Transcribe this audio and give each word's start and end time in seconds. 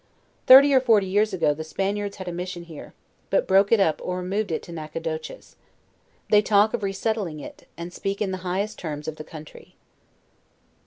Thirty 0.47 0.73
or 0.73 0.79
forty 0.79 1.05
years 1.05 1.31
ago, 1.31 1.53
the 1.53 1.63
Spaniards 1.63 2.15
had 2.17 2.27
a 2.27 2.31
mission 2.31 2.63
here, 2.63 2.95
but 3.29 3.45
broke 3.47 3.71
it 3.71 3.79
up 3.79 4.01
or 4.03 4.17
removed 4.17 4.51
it 4.51 4.63
to 4.63 4.71
Nacogdoches. 4.71 5.57
They 6.31 6.41
talk 6.41 6.73
of 6.73 6.81
re 6.81 6.91
settling 6.91 7.39
it, 7.39 7.67
and 7.77 7.93
speak 7.93 8.19
in 8.19 8.31
the 8.31 8.37
highest 8.37 8.79
terms 8.79 9.07
of 9.07 9.17
the 9.17 9.23
country. 9.23 9.75